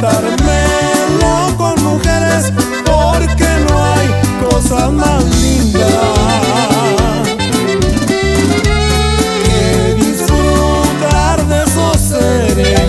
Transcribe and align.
gastármelo 0.00 1.56
con 1.56 1.82
mujeres, 1.82 2.52
porque 2.84 3.46
no 3.68 3.84
hay 3.84 4.08
cosas 4.48 4.92
más 4.92 5.24
lindas. 5.36 5.90
que 9.44 9.94
disfrutar 9.96 11.46
de 11.46 11.62
esos 11.64 12.00
seres. 12.00 12.80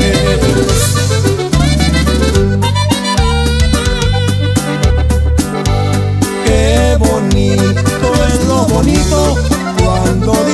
Qué 6.45 6.97
bonito 6.99 8.25
es 8.27 8.45
lo 8.47 8.65
bonito 8.67 9.37
cuando 9.83 10.50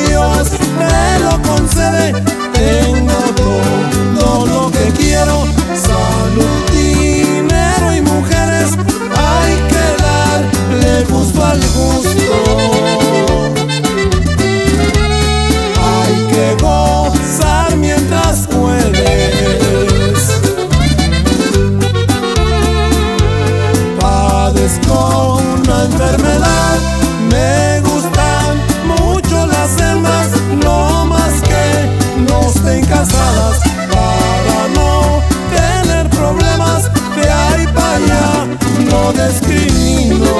estén 32.68 32.86
casadas 32.86 33.60
para 33.92 34.68
no 34.76 35.22
tener 35.56 36.10
problemas. 36.10 36.84
De 37.16 37.30
ahí 37.30 37.68
para 37.68 37.96
allá 37.96 38.48
no 38.90 39.14
discrimino. 39.14 40.36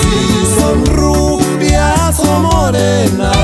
Si 0.00 0.60
son 0.60 0.86
rubias 0.86 2.18
o 2.20 2.38
morenas. 2.38 3.36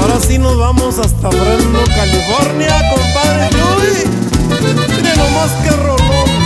Ahora 0.00 0.20
sí 0.20 0.38
nos 0.38 0.58
vamos 0.58 0.98
hasta 0.98 1.30
Fresno, 1.30 1.80
California, 1.94 2.74
compadre 2.90 3.50
Luis. 3.52 4.06
Mire 4.96 5.16
nomás 5.16 5.50
que 5.62 5.70
rolón. 5.70 6.41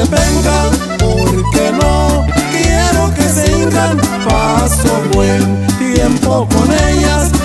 Penca 0.00 0.70
porque 0.98 1.72
no 1.72 2.26
quiero 2.52 3.14
que 3.14 3.28
se 3.28 3.52
hincan. 3.52 3.96
Paso 4.28 5.02
buen 5.12 5.66
tiempo 5.78 6.46
con 6.48 6.72
ellas 6.72 7.35